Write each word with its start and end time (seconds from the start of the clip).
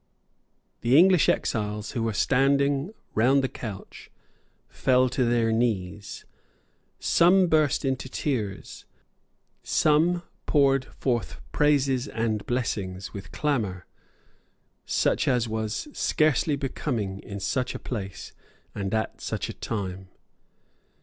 The 0.79 0.97
English 0.97 1.29
exiles 1.29 1.91
who 1.91 2.01
were 2.01 2.13
standing 2.13 2.91
round 3.13 3.43
the 3.43 3.47
couch 3.47 4.09
fell 4.67 5.03
on 5.03 5.29
their 5.29 5.51
knees. 5.51 6.25
Some 6.99 7.45
burst 7.45 7.85
into 7.85 8.09
tears. 8.09 8.85
Some 9.61 10.23
poured 10.47 10.85
forth 10.85 11.39
praises 11.51 12.07
and 12.07 12.43
blessings 12.47 13.13
with 13.13 13.31
clamour 13.31 13.85
such 14.87 15.27
as, 15.27 15.47
was 15.47 15.87
scarcely 15.93 16.55
becoming 16.55 17.19
in 17.19 17.39
such 17.39 17.75
a 17.75 17.77
place 17.77 18.33
and 18.73 18.91
at 18.95 19.21
such 19.21 19.49
a 19.49 19.53
time. 19.53 20.07